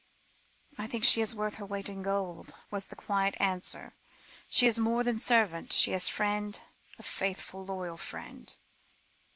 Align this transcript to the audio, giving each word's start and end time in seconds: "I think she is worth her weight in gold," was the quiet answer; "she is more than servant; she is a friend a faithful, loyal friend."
"I 0.79 0.87
think 0.87 1.03
she 1.03 1.21
is 1.21 1.35
worth 1.35 1.57
her 1.61 1.65
weight 1.67 1.87
in 1.87 2.01
gold," 2.01 2.55
was 2.71 2.87
the 2.87 2.95
quiet 2.95 3.35
answer; 3.39 3.93
"she 4.49 4.65
is 4.65 4.79
more 4.79 5.03
than 5.03 5.19
servant; 5.19 5.71
she 5.71 5.93
is 5.93 6.09
a 6.09 6.11
friend 6.11 6.59
a 6.97 7.03
faithful, 7.03 7.63
loyal 7.63 7.97
friend." 7.97 8.57